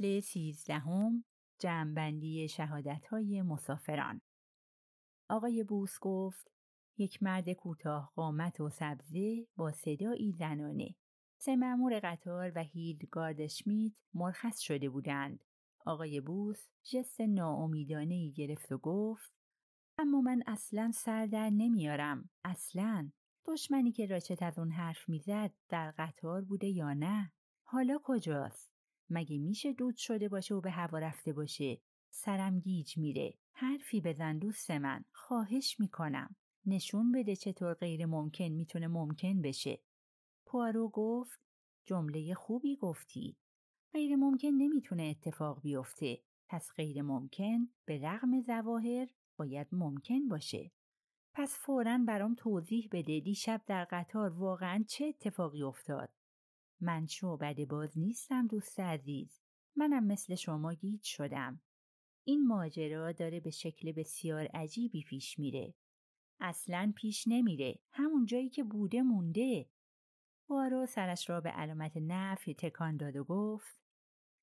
[0.00, 1.24] فصل سیزدهم
[1.58, 4.20] جمعبندی شهادت های مسافران.
[5.28, 6.50] آقای بوس گفت
[6.98, 10.94] یک مرد کوتاه قامت و سبزه با صدایی زنانه.
[11.38, 15.44] سه مأمور قطار و هیلد گاردشمیت مرخص شده بودند.
[15.86, 19.32] آقای بوس جست ناامیدانه ای گرفت و گفت
[19.98, 22.30] اما من اصلا سر در نمیارم.
[22.44, 23.10] اصلا.
[23.46, 27.32] دشمنی که راچت از اون حرف می‌زد در قطار بوده یا نه؟
[27.64, 28.79] حالا کجاست؟
[29.10, 33.34] مگه میشه دود شده باشه و به هوا رفته باشه؟ سرم گیج میره.
[33.52, 35.04] حرفی بزن دوست من.
[35.12, 36.36] خواهش می‌کنم.
[36.66, 39.80] نشون بده چطور غیر ممکن می‌تونه ممکن بشه.
[40.46, 41.40] پوارو گفت
[41.84, 43.36] جمله خوبی گفتی.
[43.92, 46.22] غیر ممکن نمی‌تونه اتفاق بیفته.
[46.48, 50.70] پس غیر ممکن به رغم زواهر باید ممکن باشه.
[51.34, 56.10] پس فورا برام توضیح بده دیشب در قطار واقعا چه اتفاقی افتاد.
[56.80, 59.40] من شعبد باز نیستم دوست عزیز.
[59.76, 61.60] منم مثل شما گیج شدم.
[62.24, 65.74] این ماجرا داره به شکل بسیار عجیبی پیش میره.
[66.40, 67.78] اصلا پیش نمیره.
[67.92, 69.70] همون جایی که بوده مونده.
[70.48, 73.80] وارو سرش را به علامت نفی تکان داد و گفت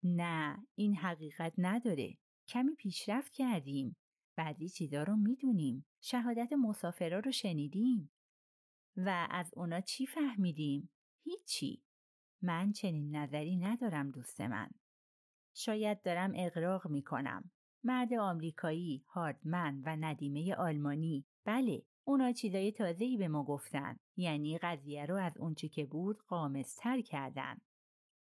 [0.03, 2.17] نه این حقیقت نداره.
[2.47, 3.95] کمی پیشرفت کردیم.
[4.35, 5.85] بعضی چیزا رو می‌دونیم.
[6.01, 8.11] شهادت مسافرا رو شنیدیم.
[8.97, 10.89] و از اونا چی فهمیدیم؟
[11.23, 11.81] هیچی.
[12.41, 14.69] من چنین نظری ندارم دوست من.
[15.53, 17.51] شاید دارم اقراق می‌کنم.
[17.83, 21.25] مرد آمریکایی هاردمن و ندیمه آلمانی.
[21.45, 23.99] بله اونا چیزای تازه‌ای به ما گفتن.
[24.17, 27.57] یعنی قضیه رو از اونچه که بود قامزتر کردن.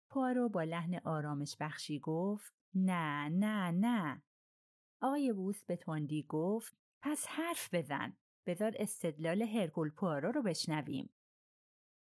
[0.10, 4.22] پارو با لحن آرامش بخشی گفت نه نه نه.
[5.02, 8.14] آقای بوس به تندی گفت پس حرف بزن.
[8.46, 11.10] بذار استدلال هرکول پوارو رو بشنویم.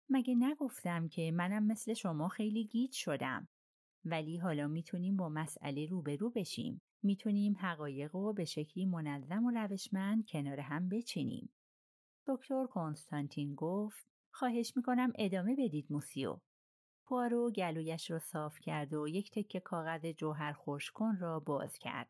[0.09, 3.47] مگه نگفتم که منم مثل شما خیلی گیج شدم؟
[4.05, 6.81] ولی حالا می‌تونیم با مسئله روبرو بشیم.
[7.03, 11.49] می‌تونیم حقایق رو به شکلی منظم و روشمند کنار هم بچینیم.
[12.27, 16.39] دکتر کنستانتین گفت خواهش می‌کنم ادامه بدید موسیو.
[17.05, 22.09] پوارو گلویش را صاف کرد و یک تکه کاغذ جوهر خوشکن را باز کرد.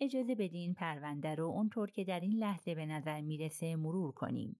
[0.00, 4.56] اجازه بدین پرونده رو اونطور که در این لحظه به نظر می‌رسه مرور کنیم.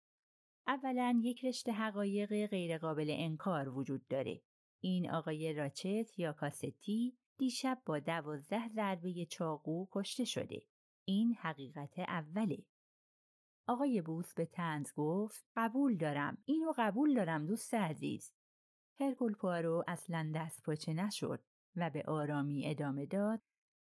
[0.66, 4.42] اولا یک رشته حقایق غیرقابل انکار وجود داره
[4.80, 10.62] این آقای راچت یا کاستی دیشب با دوازده ضربه چاقو کشته شده.
[11.04, 12.64] این حقیقت اوله.
[13.68, 16.38] آقای بوس به تنز گفت قبول دارم.
[16.44, 18.32] اینو قبول دارم دوست عزیز.
[19.00, 21.44] هرکول پوارو اصلا دست پاچه نشد
[21.76, 23.40] و به آرامی ادامه داد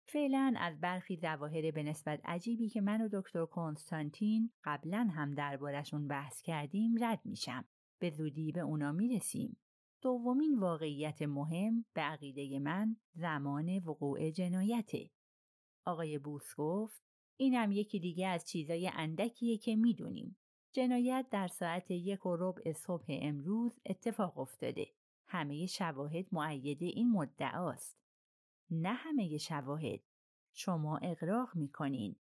[0.08, 6.08] فعلا از برخی ظواهر به نسبت عجیبی که من و دکتر کنستانتین قبلا هم دربارشون
[6.08, 7.66] بحث کردیم رد میشم.
[8.00, 9.58] به زودی به اونا می‌رسیم.
[10.02, 15.10] دومین واقعیت مهم به عقیده من زمان وقوع جنایته.
[15.86, 17.02] آقای بوس گفت
[17.38, 20.38] اینم یکی دیگه از چیزای اندکیه که می‌دونیم.
[20.74, 24.88] جنایت در ساعت یک و ربع صبح امروز اتفاق افتاده.
[25.28, 28.05] همه شواهد معید این مدعاست.
[28.70, 30.00] نه همه شواهد.
[30.54, 32.16] شما اقراق می‌کنین.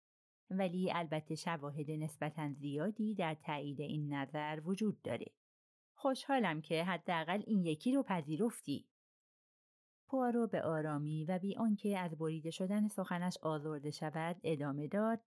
[0.51, 5.27] ولی البته شواهد نسبتا زیادی در تایید این نظر وجود داره.
[5.95, 8.89] خوشحالم که حداقل این یکی رو پذیرفتی.
[10.07, 15.21] پوارو به آرامی و بی آنکه از بریده شدن سخنش آزرده شود ادامه داد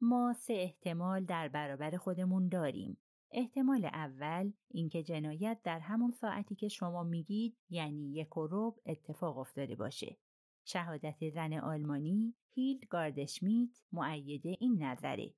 [0.00, 2.98] ما سه احتمال در برابر خودمون داریم.
[3.30, 9.38] احتمال اول اینکه جنایت در همون ساعتی که شما میگید یعنی یک و رب اتفاق
[9.38, 10.16] افتاده باشه.
[10.64, 15.34] شهادت زن آلمانی هیلد گاردشمیت معیده این نظره.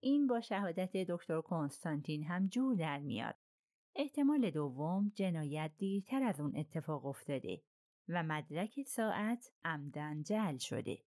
[0.00, 3.34] این با شهادت دکتر کنستانتین هم جور در میاد.
[3.96, 7.62] احتمال دوم جنایت دیرتر از اون اتفاق افتاده
[8.08, 10.98] و مدرک ساعت عمدن جل شده.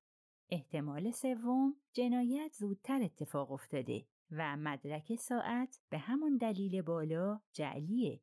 [0.50, 8.22] احتمال سوم جنایت زودتر اتفاق افتاده و مدرک ساعت به همون دلیل بالا جعلیه.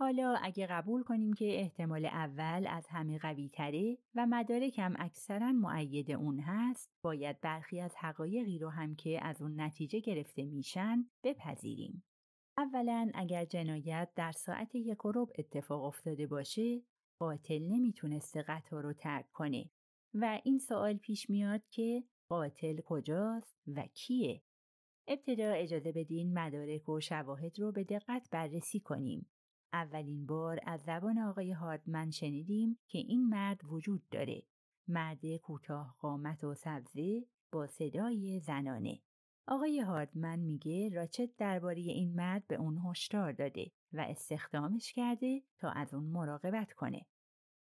[0.00, 6.10] حالا اگه قبول کنیم که احتمال اول از همه قوی تره و مدارکم اکثرا معید
[6.10, 12.04] اون هست باید برخی از حقایقی رو هم که از اون نتیجه گرفته میشن بپذیریم.
[12.58, 16.82] اولا اگر جنایت در ساعت یک و اتفاق افتاده باشه
[17.18, 19.70] قاتل نمی‌تونسته قطار رو ترک کنه
[20.14, 24.42] و این سوال پیش میاد که قاتل کجاست و کیه؟
[25.08, 29.26] ابتدا اجازه بدین مدارک و شواهد رو به دقت بررسی کنیم.
[29.72, 34.42] اولین بار از زبان آقای هاردمن شنیدیم که این مرد وجود داره.
[34.88, 39.00] مرد کوتاه قامت و سبزه با صدای زنانه.
[39.46, 45.70] آقای هاردمن میگه راچت درباره این مرد به اون هشدار داده و استخدامش کرده تا
[45.70, 47.06] از اون مراقبت کنه.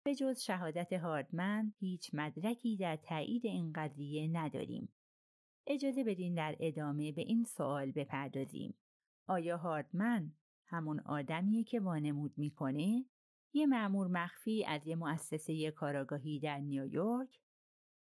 [0.05, 4.93] به جز شهادت هاردمن هیچ مدرکی در تایید این قضیه نداریم.
[5.67, 8.73] اجازه بدین در ادامه به این سوال بپردازیم.
[9.27, 10.31] آیا هاردمن
[10.67, 13.05] همون آدمیه که وانمود می‌کنه؟
[13.53, 17.39] یه معمور مخفی از یه مؤسسه کاراگاهی در نیویورک؟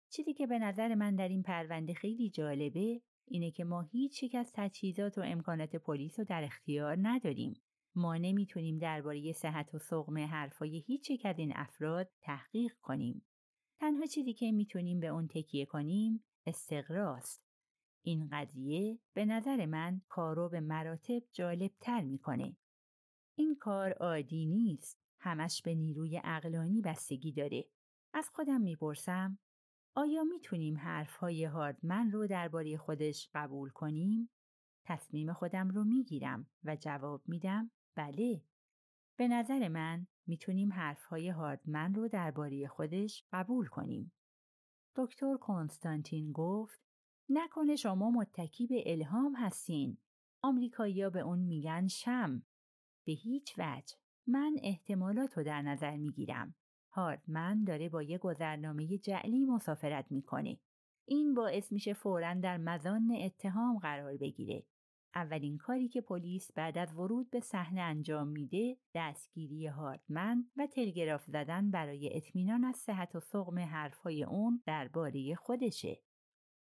[0.09, 4.35] چیزی که به نظر من در این پرونده خیلی جالبه اینه که ما هیچ یک
[4.35, 7.61] از تجهیزات و امکانات پلیس رو در اختیار نداریم.
[7.95, 13.25] ما نمی‌تونیم درباره صحت و سقم حرفای هیچ یک از این افراد تحقیق کنیم.
[13.79, 17.52] تنها چیزی که می‌تونیم به اون تکیه کنیم استقراست.
[18.05, 22.57] این قضیه به نظر من کارو به مراتب جالب تر می‌کنه.
[23.35, 24.99] این کار عادی نیست.
[25.19, 27.65] همش به نیروی اقلانی بستگی داره.
[28.13, 29.37] از خودم می‌پرسم
[29.95, 34.29] آیا می‌تونیم حرفهای هاردمن رو درباره خودش قبول کنیم؟
[34.85, 38.43] تصمیم خودم رو می‌گیرم و جواب میدم بله.
[39.17, 44.11] به نظر من می‌تونیم حرفهای هاردمن رو درباره خودش قبول کنیم.
[44.95, 46.92] دکتر کنستانتین گفت
[47.29, 49.97] نکنه شما متکی به الهام هستین.
[50.41, 52.43] آمریکایی‌ها به اون میگن شم.
[53.05, 53.95] به هیچ وجه.
[54.27, 56.55] من احتمالات رو در نظر می‌گیرم.
[56.91, 60.59] هاردمن داره با یه گذرنامه جعلی مسافرت می‌کنه.
[61.05, 64.63] این باعث میشه فورا در مزان اتهام قرار بگیره.
[65.15, 71.25] اولین کاری که پلیس بعد از ورود به صحنه انجام میده دستگیری هاردمن و تلگراف
[71.25, 75.99] زدن برای اطمینان از صحت و سقم حرفهای اون درباره خودشه.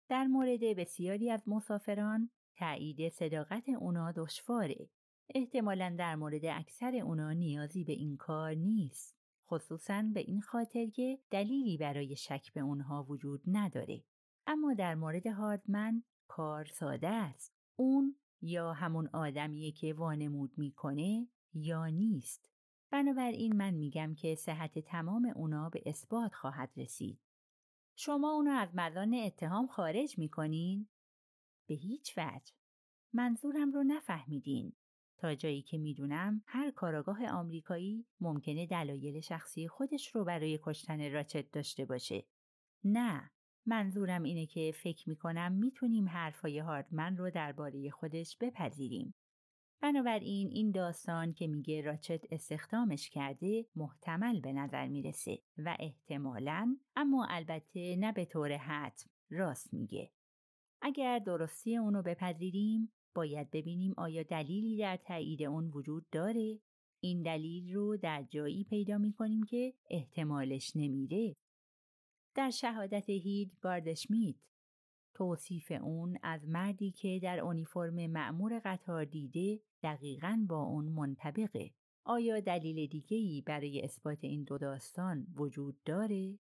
[0.08, 4.88] در مورد بسیاری از مسافران تایید صداقت اونا دشواره.
[5.34, 9.16] احتمالا در مورد اکثر اونا نیازی به این کار نیست.
[9.46, 14.04] خصوصا به این خاطر که دلیلی برای شک به اونها وجود نداره.
[14.46, 17.54] اما در مورد هاردمن کار ساده است.
[17.76, 22.50] اون یا همون آدمیه که وانمود می‌کنه یا نیست.
[22.90, 27.27] بنابراین من میگم که صحت تمام اونا به اثبات خواهد رسید.
[28.00, 30.88] شما اونو از مدان اتهام خارج می‌کنین؟
[31.68, 32.52] به هیچ وجه.
[33.12, 34.72] منظورم رو نفهمیدین.
[35.18, 41.50] تا جایی که می‌دونم هر کاراگاه آمریکایی ممکنه دلایل شخصی خودش رو برای کشتن راچت
[41.50, 42.26] داشته باشه.
[42.84, 43.30] نه،
[43.66, 49.14] منظورم اینه که فکر می‌کنم می‌تونیم حرفای هاردمن رو درباره خودش بپذیریم.
[49.80, 57.26] بنابراین این داستان که میگه راچت استخدامش کرده محتمل به نظر می‌رسه و احتمالاً اما
[57.30, 60.10] البته نه به طور حتم راست میگه.
[60.82, 66.58] اگر درستی اونو بپذیریم باید ببینیم آیا دلیلی در تایید اون وجود داره؟
[67.00, 71.36] این دلیل رو در جایی پیدا می‌کنیم که احتمالش نمیره.
[72.34, 74.36] در شهادت هید گاردشمیت
[75.14, 81.70] توصیف اون از مردی که در اونیفرم معمور قطار دیده دقیقا با اون منطبقه.
[82.04, 86.38] آیا دلیل دیگه‌ای برای اثبات این دو داستان وجود داره؟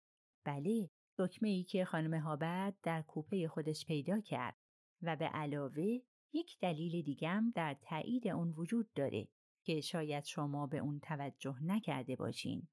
[0.44, 4.58] بله، دکمه ای که خانم هابرد در کوپه خودش پیدا کرد
[5.02, 6.00] و به علاوه
[6.34, 9.28] یک دلیل دیگم در تایید اون وجود داره
[9.64, 12.68] که شاید شما به اون توجه نکرده باشین.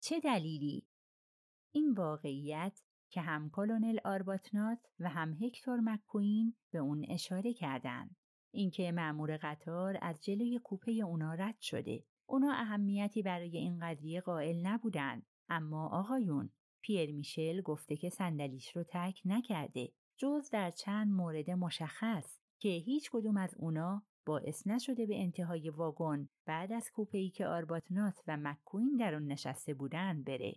[0.00, 0.86] چه دلیلی؟
[1.72, 2.80] این واقعیت
[3.10, 8.16] که هم کلونل آرباتنات و هم هکتور مکوین به اون اشاره کردند.
[8.52, 12.04] اینکه مأمور قطار از جلوی کوپه اونا رد شده.
[12.26, 15.26] اونا اهمیتی برای این قضیه قائل نبودند.
[15.48, 16.50] اما آقایون
[16.82, 23.10] پیر میشل گفته که صندلیش رو تک نکرده جز در چند مورد مشخص که هیچ
[23.12, 28.96] کدوم از اونا باعث نشده به انتهای واگن بعد از کوپه‌ای که آرباتنات و مکوین
[28.96, 30.54] در اون نشسته بودن بره.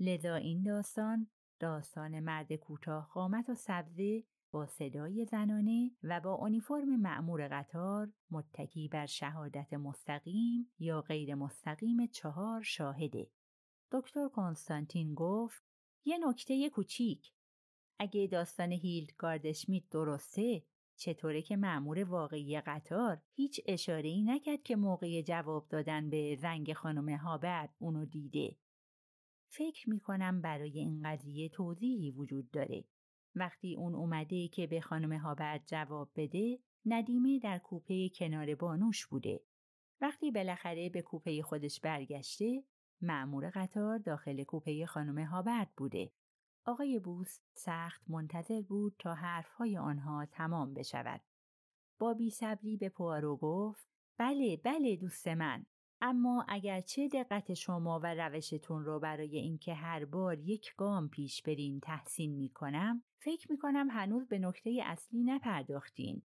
[0.00, 1.26] لذا این داستان
[1.60, 4.24] داستان مرد کوتاه قامت و سبزه
[4.64, 12.62] صدای زنانه و با اونیفرم معمور قطار متکی بر شهادت مستقیم یا غیر مستقیم چهار
[12.62, 13.30] شاهده.
[13.92, 15.62] دکتر کنستانتین گفت
[16.04, 17.32] یه نکته کوچیک
[17.98, 20.62] اگه داستان هیلد گاردشمیت درسته
[20.96, 26.72] چطوره که معمور واقعی قطار هیچ اشاره ای نکرد که موقع جواب دادن به زنگ
[26.72, 28.56] خانم هابرد اونو دیده.
[29.48, 32.84] فکر می کنم برای این قضیه توضیحی وجود داره.
[33.36, 39.40] وقتی اون اومده که به خانم هابرد جواب بده، ندیمه در کوپه کنار بانوش بوده.
[40.00, 42.64] وقتی بالاخره به کوپه خودش برگشته،
[43.00, 46.12] معمور قطار داخل کوپه خانم هابرد بوده
[46.64, 51.20] آقای بوس سخت منتظر بود تا حرفهای آنها تمام بشود.
[51.98, 53.88] با بیصبری به پوارو گفت
[54.18, 55.66] بله بله دوست من
[56.00, 61.80] اما اگرچه دقت شما و روشتون رو برای اینکه هر بار یک گام پیش برین
[61.80, 66.22] تحسین می کنم فکر می کنم هنوز به نکته اصلی نپرداختین.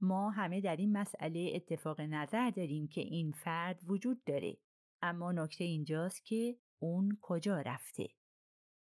[0.00, 4.56] ما همه در این مسئله اتفاق نظر داریم که این فرد وجود داره.
[5.02, 8.08] اما نکته اینجاست که اون کجا رفته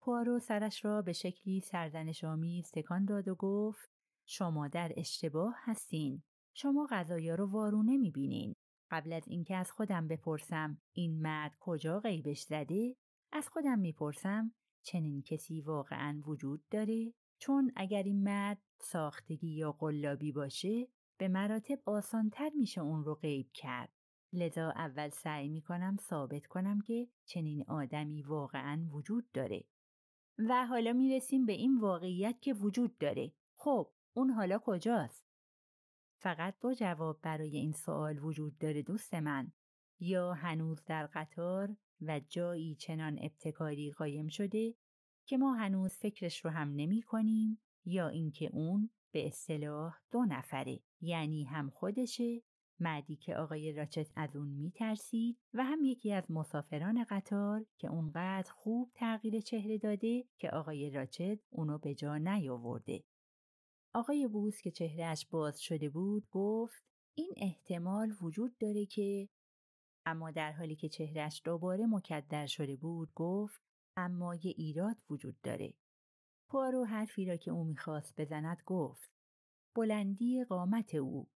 [0.01, 3.91] پوارو سرش را به شکلی سرزنش آمیز تکان داد و گفت
[4.27, 6.23] شما در اشتباه هستین
[6.55, 8.55] شما غذایا رو وارونه می‌بینین
[8.93, 12.97] قبل از اینکه از خودم بپرسم این مرد کجا غیبش زده؟
[13.33, 20.33] از خودم می‌پرسم چنین کسی واقعا وجود داره؟ چون اگر این مرد ساختگی یا قلابی
[20.33, 23.93] باشه به مراتب آسانتر میشه اون رو غیب کرد.
[24.33, 29.65] لذا اول سعی می‌کنم ثابت کنم که چنین آدمی واقعا وجود داره.
[30.39, 33.33] و حالا می‌رسیم به این واقعیت که وجود داره.
[33.57, 35.32] خب اون حالا کجاست؟
[36.23, 39.53] فقط با جواب برای این سوال وجود داره دوست من
[40.01, 44.75] یا هنوز در قطار و جایی چنان ابتکاری قایم شده
[45.27, 50.81] که ما هنوز فکرش رو هم نمی کنیم یا اینکه اون به اصطلاح دو نفره
[51.01, 52.43] یعنی هم خودشه
[52.81, 58.53] مردی که آقای راچت از اون میترسید و هم یکی از مسافران قطار که اونقدر
[58.53, 63.05] خوب تغییر چهره داده که آقای راچت اونو به جا نیاورده.
[63.95, 66.85] آقای بوس که چهرهش باز شده بود گفت
[67.15, 69.29] این احتمال وجود داره که
[70.07, 73.63] اما در حالی که چهرهش دوباره مکدر شده بود گفت
[73.97, 75.75] اما یه ایراد وجود داره.
[76.49, 79.11] پوارو حرفی را که او می‌خواست بزند گفت
[79.77, 81.29] بلندی قامت او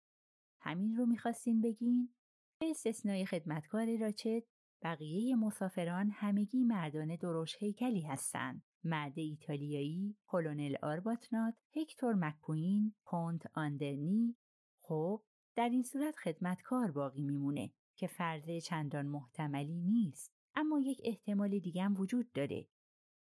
[0.62, 2.16] همین رو می‌خواستین بگین؟
[2.62, 4.44] به استثنای خدمتکار راچت
[4.84, 8.64] بقیه مسافران همگی مردان دروش هیکلی هستند.
[8.86, 14.36] مرد ایتالیایی، کلونل آرباتنات، هکتور مکوین، کونت آندرنی.
[14.80, 15.24] خب
[15.56, 20.36] در این صورت خدمتکار باقی میمونه که فرض چندان محتملی نیست.
[20.56, 22.68] اما یک احتمال دیگه وجود داره.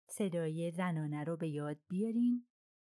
[0.07, 2.47] صدای زنانه رو به یاد بیارین.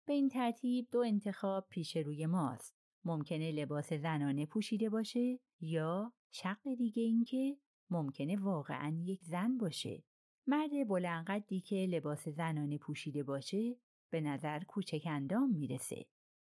[0.06, 2.78] به این ترتیب دو انتخاب پیش روی ماست.
[3.06, 7.58] ممکنه لباس زنانه پوشیده باشه یا شق دیگه اینکه
[7.90, 10.04] ممکنه واقعا یک زن باشه.
[10.48, 13.76] مرد بلنقدی که لباس زنانه پوشیده باشه
[14.10, 16.06] به نظر کوچک اندام می‌رسه.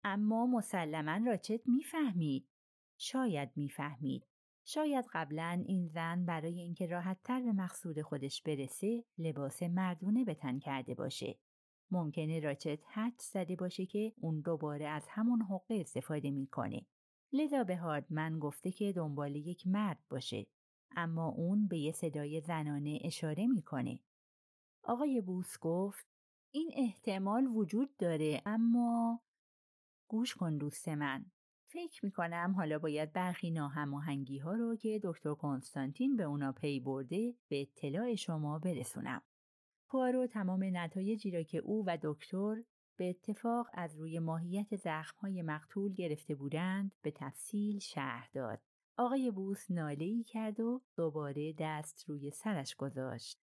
[0.04, 2.48] اما مسلما راچت می‌فهمید.
[2.98, 4.26] شاید می‌فهمید.
[4.64, 10.58] شاید قبلا این زن برای اینکه راحتتر به مقصود خودش برسه لباس مردونه به تن
[10.58, 11.38] کرده باشه.
[11.90, 16.86] ممکنه راچت حد زده باشه که اون دوباره از همون حقه استفاده می‌کنه.
[17.32, 20.46] لذا به هاردمن گفته که دنبال یک مرد باشه.
[20.96, 24.00] اما اون به یه صدای زنانه اشاره می‌کنه.
[24.82, 26.06] آقای بوس گفت
[26.50, 29.20] این احتمال وجود داره اما
[30.08, 31.24] گوش کن دوست من.
[31.72, 37.34] فکر می‌کنم حالا باید برخی ناهماهنگی ها رو که دکتر کنستانتین به اونا پی برده
[37.48, 39.22] به اطلاع شما برسونم.
[39.88, 42.56] پوارو تمام نتایجی را که او و دکتر
[42.96, 48.60] به اتفاق از روی ماهیت زخمهای مقتول گرفته بودند به تفصیل شرح داد.
[48.96, 53.38] آقای بوس ناله کرد و دوباره دست روی سرش گذاشت.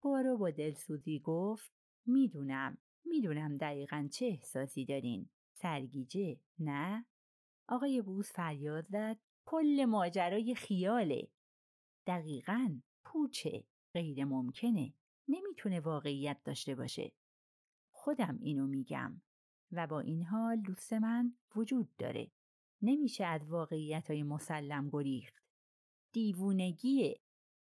[0.00, 1.72] پوارو با دلسوزی گفت
[2.06, 5.28] می‌دونم می‌دونم دقیقا چه احساسی دارین.
[5.54, 7.06] سرگیجه نه؟
[7.68, 11.28] آقای بوس فریاد زد کل ماجرای خیاله.
[12.06, 13.64] دقیقا پوچه
[13.94, 14.92] غیر ممکنه.
[15.28, 17.12] نمی‌تونه واقعیت داشته باشه.
[17.90, 19.20] خودم اینو میگم
[19.72, 22.30] و با این حال دوست من وجود داره.
[22.82, 25.34] نمیشه از واقعیت های مسلم گریخت.
[26.12, 27.20] دیوونگیه.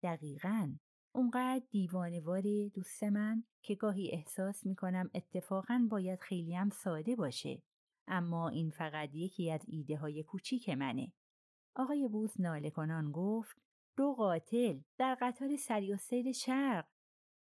[0.03, 0.77] دقیقا.
[1.15, 2.43] اونقدر دیوانوار
[2.75, 7.63] دوست من که گاهی احساس می‌کنم اتفاقا باید خیلی هم ساده باشه.
[8.09, 11.13] اما این فقط یکی از ایده های کوچیک منه.
[11.77, 13.57] آقای بوز ناله کنان گفت
[13.97, 16.87] دو قاتل در قطار سری شرق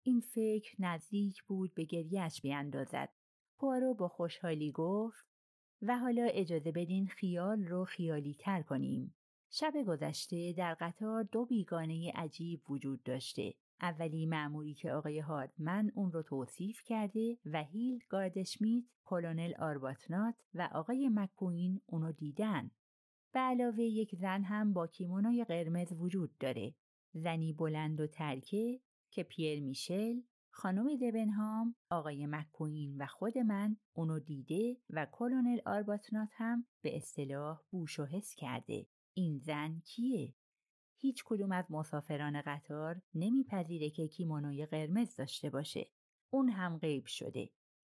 [0.03, 3.09] این فکر نزدیک بود به گریهش بیاندازد.
[3.59, 5.30] پوارو با خوشحالی گفت
[5.83, 9.15] و حالا اجازه بدین خیال رو خیالی تر کنیم.
[9.51, 13.55] شب گذشته در قطار دو بیگانه عجیب وجود داشته.
[13.81, 20.69] اولی معموری که آقای هاردمن اون رو توصیف کرده و هیل گاردشمیت، کلونل آرباتنات و
[20.73, 22.71] آقای مکوین اونو دیدن.
[23.33, 26.75] به علاوه یک زن هم با کیمونای قرمز وجود داره.
[27.13, 30.21] زنی بلند و ترکه که پیر میشل،
[30.53, 37.61] خانم دبنهام، آقای مکوین و خود من اونو دیده و کلونل آرباتنات هم به اصطلاح
[37.71, 38.87] بوش و حس کرده.
[39.15, 40.35] این زن کیه؟
[40.97, 45.91] هیچ کدوم از مسافران قطار نمیپذیره که کیمونوی قرمز داشته باشه.
[46.33, 47.51] اون هم غیب شده.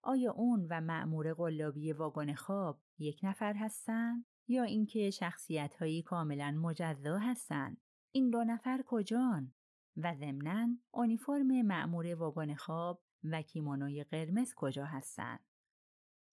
[0.04, 6.52] آیا اون و مأمور قلابی واگن خواب یک نفر هستن؟ یا اینکه شخصیت هایی کاملا
[6.52, 7.78] مجزا هستن؟
[8.12, 9.54] این دو نفر کجان؟
[9.98, 15.46] و ضمناً اونیفرم مأمور واگن خواب و کیمونوی قرمز کجا هستند.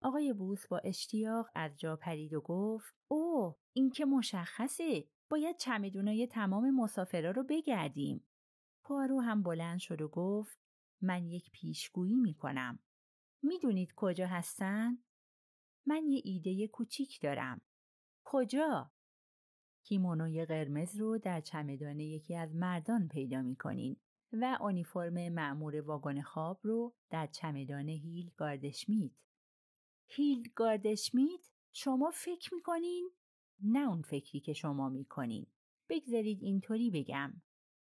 [0.01, 6.27] آقای بوس با اشتیاق از جا پرید و گفت اوه این که مشخصه باید چمدونای
[6.27, 8.27] تمام مسافرا رو بگردیم
[8.83, 10.59] پارو هم بلند شد و گفت
[11.01, 12.79] من یک پیشگویی می کنم.
[13.41, 14.97] می‌دونید کجا هستن؟
[15.85, 17.61] من یه ایده کوچیک دارم.
[18.23, 18.91] کجا؟
[19.87, 23.95] کیمونوی قرمز رو در چمدان یکی از مردان پیدا می کنین
[24.33, 29.11] و اونیفرم معمور واگن خواب رو در چمدان هیل گاردشمیت.
[30.07, 33.09] هیل گاردشمیت شما فکر می‌کنین؟
[33.63, 35.47] نه اون فکری که شما می‌کنین.
[35.89, 37.41] بگذارید اینطوری بگم.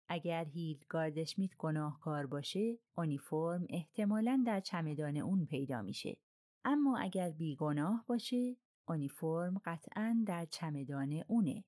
[0.08, 6.16] اگر هیل گاردشمیت گناهکار باشه، اونیفرم احتمالا در چمدان اون پیدا میشه.
[6.64, 8.56] اما اگر بیگناه باشه،
[8.88, 11.64] اونیفرم قطعا در چمدان اونه.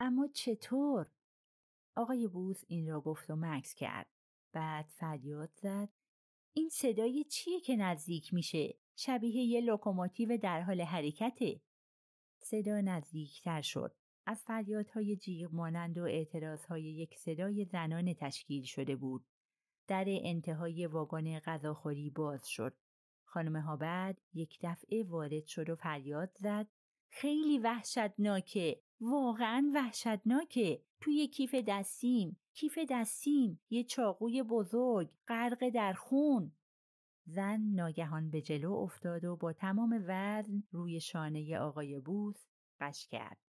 [0.00, 1.06] اما چطور؟
[1.96, 4.06] آقای بوس این را گفت و مکس کرد.
[4.52, 5.88] بعد فریاد زد.
[6.52, 11.60] این صدای چیه که نزدیک میشه؟ شبیه یه لوکوموتیو در حال حرکته.
[12.38, 13.96] صدا نزدیکتر شد.
[14.26, 19.26] از فریادهای جیغ مانند و اعتراضهای یک صدای زنان تشکیل شده بود.
[19.86, 22.76] در انتهای واگن غذاخوری باز شد.
[23.24, 26.66] خانم هابارد یک دفعه وارد شد و فریاد زد.
[27.08, 28.82] خیلی وحشتناکه.
[29.00, 30.82] واقعا وحشتناکه.
[31.00, 32.36] توی کیف دستیم.
[32.54, 33.60] کیف دستیم.
[33.70, 35.10] یه چاقوی بزرگ.
[35.28, 36.52] غرق در خون.
[37.26, 42.46] زن ناگهان به جلو افتاد و با تمام وزن روی شانه آقای بوس
[42.80, 43.45] قش کرد.